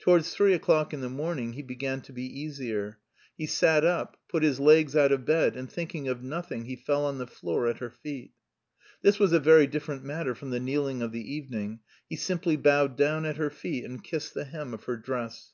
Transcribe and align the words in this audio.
Towards 0.00 0.34
three 0.34 0.54
o'clock 0.54 0.92
in 0.92 1.02
the 1.02 1.08
morning 1.08 1.52
he 1.52 1.62
began 1.62 2.00
to 2.00 2.12
be 2.12 2.24
easier; 2.24 2.98
he 3.38 3.46
sat 3.46 3.84
up, 3.84 4.16
put 4.28 4.42
his 4.42 4.58
legs 4.58 4.96
out 4.96 5.12
of 5.12 5.24
bed 5.24 5.56
and 5.56 5.70
thinking 5.70 6.08
of 6.08 6.20
nothing 6.20 6.64
he 6.64 6.74
fell 6.74 7.04
on 7.04 7.18
the 7.18 7.28
floor 7.28 7.68
at 7.68 7.78
her 7.78 7.88
feet. 7.90 8.32
This 9.02 9.20
was 9.20 9.32
a 9.32 9.38
very 9.38 9.68
different 9.68 10.02
matter 10.02 10.34
from 10.34 10.50
the 10.50 10.58
kneeling 10.58 11.00
of 11.00 11.12
the 11.12 11.32
evening; 11.32 11.78
he 12.08 12.16
simply 12.16 12.56
bowed 12.56 12.96
down 12.96 13.24
at 13.24 13.36
her 13.36 13.50
feet 13.50 13.84
and 13.84 14.02
kissed 14.02 14.34
the 14.34 14.46
hem 14.46 14.74
of 14.74 14.82
her 14.86 14.96
dress. 14.96 15.52